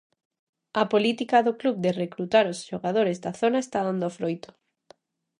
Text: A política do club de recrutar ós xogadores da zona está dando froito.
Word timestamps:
A 0.81 0.83
política 0.93 1.37
do 1.45 1.53
club 1.61 1.75
de 1.85 1.91
recrutar 2.03 2.45
ós 2.53 2.59
xogadores 2.69 3.17
da 3.23 3.31
zona 3.41 3.59
está 3.65 3.79
dando 3.87 4.13
froito. 4.17 4.49